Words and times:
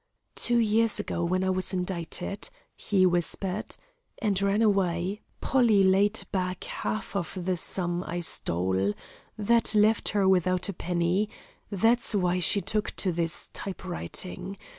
"Two 0.33 0.57
years 0.57 0.99
ago, 0.99 1.23
when 1.23 1.43
I 1.43 1.51
was 1.51 1.73
indicted," 1.75 2.49
he 2.75 3.05
whispered, 3.05 3.75
"and 4.19 4.41
ran 4.41 4.63
away, 4.63 5.21
Polly 5.41 5.83
paid 5.83 6.23
back 6.31 6.63
half 6.63 7.15
of 7.15 7.45
the 7.45 7.55
sum 7.55 8.03
I 8.07 8.21
stole. 8.21 8.95
That 9.37 9.75
left 9.75 10.09
her 10.09 10.27
without 10.27 10.67
a 10.69 10.73
penny; 10.73 11.29
that's 11.71 12.15
why 12.15 12.39
she 12.39 12.61
took 12.61 12.95
to 12.95 13.11
this 13.11 13.49
typewriting. 13.53 14.57